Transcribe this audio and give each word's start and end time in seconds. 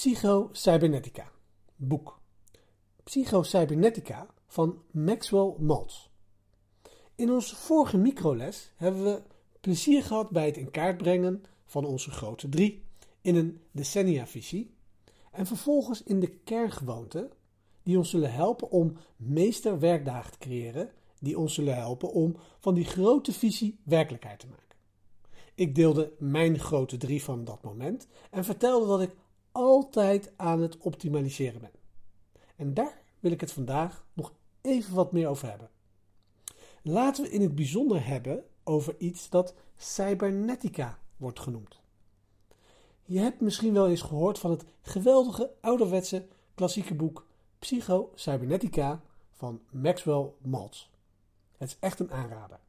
Psycho-Cybernetica, 0.00 1.30
boek. 1.76 2.20
Psycho-Cybernetica 3.04 4.26
van 4.46 4.82
Maxwell 4.90 5.54
Maltz. 5.58 6.08
In 7.14 7.30
onze 7.30 7.56
vorige 7.56 7.96
microles 7.96 8.72
hebben 8.76 9.04
we 9.04 9.22
plezier 9.60 10.02
gehad 10.02 10.30
bij 10.30 10.46
het 10.46 10.56
in 10.56 10.70
kaart 10.70 10.96
brengen 10.96 11.44
van 11.64 11.84
onze 11.84 12.10
grote 12.10 12.48
drie 12.48 12.84
in 13.20 13.36
een 13.36 13.60
decennia-visie 13.70 14.74
en 15.32 15.46
vervolgens 15.46 16.02
in 16.02 16.20
de 16.20 16.28
kerngewoonten 16.28 17.30
die 17.82 17.98
ons 17.98 18.10
zullen 18.10 18.32
helpen 18.32 18.70
om 18.70 18.96
meesterwerkdagen 19.16 20.32
te 20.32 20.38
creëren, 20.38 20.90
die 21.18 21.38
ons 21.38 21.54
zullen 21.54 21.76
helpen 21.76 22.12
om 22.12 22.36
van 22.58 22.74
die 22.74 22.84
grote 22.84 23.32
visie 23.32 23.80
werkelijkheid 23.82 24.38
te 24.38 24.46
maken. 24.46 24.76
Ik 25.54 25.74
deelde 25.74 26.12
mijn 26.18 26.58
grote 26.58 26.96
drie 26.96 27.22
van 27.22 27.44
dat 27.44 27.62
moment 27.62 28.08
en 28.30 28.44
vertelde 28.44 28.86
dat 28.86 29.00
ik 29.00 29.10
altijd 29.60 30.32
aan 30.36 30.60
het 30.60 30.78
optimaliseren 30.78 31.60
ben. 31.60 31.70
En 32.56 32.74
daar 32.74 33.02
wil 33.20 33.32
ik 33.32 33.40
het 33.40 33.52
vandaag 33.52 34.06
nog 34.12 34.32
even 34.60 34.94
wat 34.94 35.12
meer 35.12 35.28
over 35.28 35.48
hebben. 35.48 35.70
Laten 36.82 37.24
we 37.24 37.30
in 37.30 37.40
het 37.40 37.54
bijzonder 37.54 38.06
hebben 38.06 38.44
over 38.64 38.94
iets 38.98 39.28
dat 39.28 39.54
cybernetica 39.76 40.98
wordt 41.16 41.40
genoemd. 41.40 41.80
Je 43.04 43.18
hebt 43.18 43.40
misschien 43.40 43.72
wel 43.72 43.88
eens 43.88 44.02
gehoord 44.02 44.38
van 44.38 44.50
het 44.50 44.64
geweldige 44.82 45.50
ouderwetse 45.60 46.26
klassieke 46.54 46.94
boek 46.94 47.26
Psycho 47.58 48.12
Cybernetica 48.14 49.02
van 49.30 49.60
Maxwell 49.70 50.32
Maltz. 50.38 50.88
Het 51.56 51.68
is 51.68 51.76
echt 51.80 52.00
een 52.00 52.12
aanrader. 52.12 52.60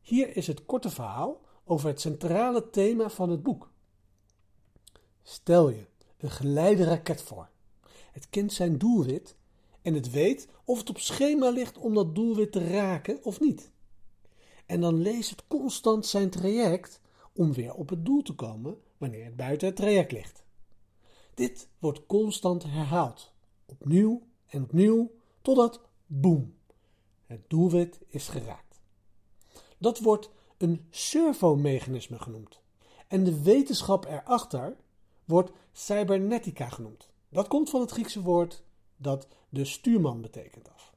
Hier 0.00 0.36
is 0.36 0.46
het 0.46 0.64
korte 0.66 0.90
verhaal 0.90 1.40
over 1.64 1.88
het 1.88 2.00
centrale 2.00 2.70
thema 2.70 3.08
van 3.08 3.30
het 3.30 3.42
boek. 3.42 3.70
Stel 5.22 5.68
je 5.68 5.86
een 6.24 6.30
geleide 6.30 6.84
raket 6.84 7.22
voor. 7.22 7.48
Het 8.12 8.28
kent 8.30 8.52
zijn 8.52 8.78
doelwit 8.78 9.36
en 9.82 9.94
het 9.94 10.10
weet 10.10 10.48
of 10.64 10.78
het 10.78 10.90
op 10.90 10.98
schema 10.98 11.50
ligt 11.50 11.78
om 11.78 11.94
dat 11.94 12.14
doelwit 12.14 12.52
te 12.52 12.68
raken 12.68 13.24
of 13.24 13.40
niet. 13.40 13.70
En 14.66 14.80
dan 14.80 15.00
leest 15.00 15.30
het 15.30 15.42
constant 15.48 16.06
zijn 16.06 16.30
traject 16.30 17.00
om 17.32 17.52
weer 17.52 17.74
op 17.74 17.88
het 17.88 18.04
doel 18.04 18.22
te 18.22 18.34
komen 18.34 18.80
wanneer 18.98 19.24
het 19.24 19.36
buiten 19.36 19.66
het 19.66 19.76
traject 19.76 20.12
ligt. 20.12 20.44
Dit 21.34 21.68
wordt 21.78 22.06
constant 22.06 22.62
herhaald, 22.62 23.32
opnieuw 23.66 24.22
en 24.46 24.62
opnieuw, 24.62 25.10
totdat 25.42 25.80
boem, 26.06 26.54
het 27.26 27.40
doelwit 27.48 28.00
is 28.08 28.28
geraakt. 28.28 28.80
Dat 29.78 29.98
wordt 29.98 30.30
een 30.58 30.86
servomechanisme 30.90 32.18
genoemd. 32.18 32.60
En 33.08 33.24
de 33.24 33.42
wetenschap 33.42 34.04
erachter 34.04 34.76
wordt 35.24 35.50
cybernetica 35.72 36.68
genoemd. 36.68 37.08
Dat 37.28 37.48
komt 37.48 37.70
van 37.70 37.80
het 37.80 37.90
Griekse 37.90 38.22
woord 38.22 38.62
dat 38.96 39.28
de 39.48 39.64
stuurman 39.64 40.20
betekent 40.20 40.68
af. 40.74 40.94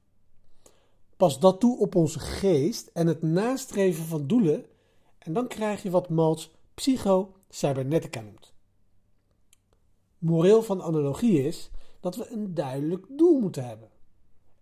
Pas 1.18 1.40
dat 1.40 1.60
toe 1.60 1.78
op 1.78 1.96
onze 1.96 2.20
geest 2.20 2.90
en 2.94 3.08
het 3.08 3.22
nastreven 3.22 4.06
van 4.06 4.28
doelen 4.28 4.66
en 5.18 5.34
dan 5.34 5.48
krijg 5.48 5.84
je 5.84 5.90
wat 5.90 6.10
Maltz 6.10 6.50
psycho-cybernetica 6.74 8.22
noemt. 8.22 8.54
Moreel 10.18 10.64
van 10.64 10.82
analogie 10.82 11.44
is 11.44 11.70
dat 12.00 12.16
we 12.16 12.32
een 12.32 12.54
duidelijk 12.54 13.06
doel 13.10 13.40
moeten 13.40 13.66
hebben. 13.66 13.90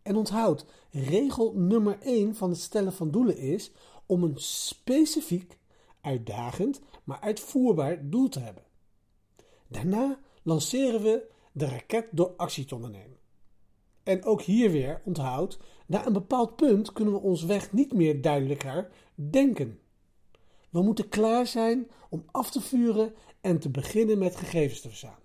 En 0.02 0.16
onthoud, 0.16 0.66
regel 0.92 1.54
nummer 1.54 1.98
1 2.02 2.36
van 2.36 2.50
het 2.50 2.60
stellen 2.60 2.94
van 2.94 3.12
doelen 3.12 3.38
is 3.38 3.72
om 4.06 4.24
een 4.24 4.38
specifiek, 4.38 5.58
uitdagend, 6.02 6.82
maar 7.04 7.20
uitvoerbaar 7.20 8.10
doel 8.10 8.30
te 8.30 8.40
hebben. 8.40 8.64
Daarna 9.68 10.20
lanceren 10.44 11.02
we 11.02 11.32
de 11.52 11.66
raket 11.66 12.08
door 12.12 12.34
actie 12.38 12.66
te 12.66 12.76
ondernemen. 12.76 13.18
En 14.04 14.24
ook 14.24 14.42
hier 14.42 14.72
weer 14.72 15.02
onthoud, 15.06 15.60
na 15.86 16.06
een 16.06 16.14
bepaald 16.14 16.56
punt 16.56 16.92
kunnen 16.92 17.14
we 17.14 17.20
ons 17.20 17.44
weg 17.44 17.72
niet 17.72 17.94
meer 17.94 18.22
duidelijker 18.22 18.92
denken. 19.16 19.80
We 20.70 20.82
moeten 20.82 21.10
klaar 21.10 21.48
zijn 21.48 21.90
om 22.10 22.26
af 22.32 22.52
te 22.52 22.62
vuren 22.62 23.14
en 23.42 23.60
te 23.60 23.70
beginnen 23.70 24.18
met 24.18 24.36
gegevens 24.36 24.82
te 24.82 24.90
verzamelen. 24.90 25.24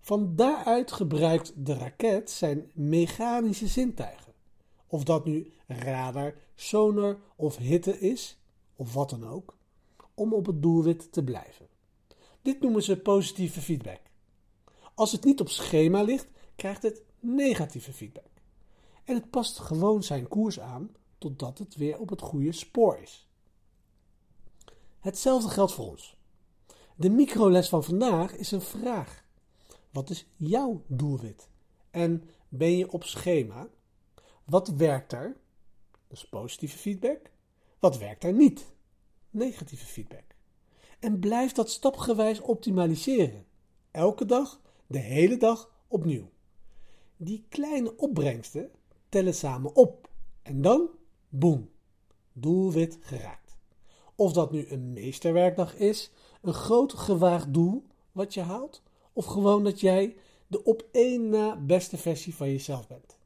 Van 0.00 0.36
daaruit 0.36 0.92
gebruikt 0.92 1.52
de 1.66 1.74
raket 1.74 2.30
zijn 2.30 2.70
mechanische 2.74 3.66
zintuigen. 3.66 4.32
Of 4.86 5.04
dat 5.04 5.24
nu 5.24 5.52
radar, 5.66 6.34
sonar 6.54 7.18
of 7.36 7.56
hitte 7.56 8.00
is, 8.00 8.38
of 8.76 8.94
wat 8.94 9.10
dan 9.10 9.28
ook, 9.28 9.56
om 10.14 10.32
op 10.34 10.46
het 10.46 10.62
doelwit 10.62 11.12
te 11.12 11.24
blijven. 11.24 11.68
Dit 12.42 12.60
noemen 12.60 12.82
ze 12.82 13.00
positieve 13.00 13.60
feedback. 13.60 14.00
Als 14.94 15.12
het 15.12 15.24
niet 15.24 15.40
op 15.40 15.48
schema 15.48 16.02
ligt, 16.02 16.28
krijgt 16.56 16.82
het 16.82 17.02
negatieve 17.20 17.92
feedback. 17.92 18.30
En 19.04 19.14
het 19.14 19.30
past 19.30 19.58
gewoon 19.58 20.02
zijn 20.02 20.28
koers 20.28 20.60
aan 20.60 20.90
totdat 21.18 21.58
het 21.58 21.76
weer 21.76 21.98
op 21.98 22.08
het 22.08 22.20
goede 22.20 22.52
spoor 22.52 22.98
is. 22.98 23.28
Hetzelfde 25.00 25.48
geldt 25.48 25.72
voor 25.72 25.88
ons. 25.88 26.16
De 26.96 27.10
microles 27.10 27.68
van 27.68 27.84
vandaag 27.84 28.34
is 28.34 28.50
een 28.50 28.60
vraag. 28.60 29.24
Wat 29.90 30.10
is 30.10 30.26
jouw 30.36 30.82
doelwit? 30.86 31.48
En 31.90 32.28
ben 32.48 32.76
je 32.76 32.92
op 32.92 33.04
schema? 33.04 33.68
Wat 34.44 34.68
werkt 34.68 35.12
er? 35.12 35.36
Dus 36.08 36.28
positieve 36.28 36.78
feedback. 36.78 37.30
Wat 37.78 37.98
werkt 37.98 38.24
er 38.24 38.32
niet? 38.32 38.66
Negatieve 39.30 39.86
feedback. 39.86 40.24
En 41.00 41.18
blijf 41.18 41.52
dat 41.52 41.70
stapgewijs 41.70 42.40
optimaliseren. 42.40 43.46
Elke 43.90 44.24
dag, 44.24 44.60
de 44.86 44.98
hele 44.98 45.36
dag 45.36 45.70
opnieuw. 45.88 46.30
Die 47.16 47.44
kleine 47.48 47.96
opbrengsten 47.96 48.70
tellen 49.08 49.34
samen 49.34 49.74
op. 49.74 50.08
En 50.42 50.62
dan, 50.62 50.88
boem, 51.28 51.70
doelwit 52.32 52.98
geraakt. 53.00 53.58
Of 54.14 54.32
dat 54.32 54.52
nu 54.52 54.66
een 54.68 54.92
meesterwerkdag 54.92 55.76
is, 55.76 56.10
een 56.42 56.54
groot 56.54 56.92
gewaagd 56.92 57.54
doel 57.54 57.84
wat 58.12 58.34
je 58.34 58.40
haalt, 58.40 58.82
of 59.12 59.24
gewoon 59.24 59.64
dat 59.64 59.80
jij 59.80 60.16
de 60.46 60.64
op 60.64 60.88
één 60.92 61.28
na 61.28 61.56
beste 61.56 61.96
versie 61.96 62.34
van 62.34 62.50
jezelf 62.50 62.88
bent. 62.88 63.18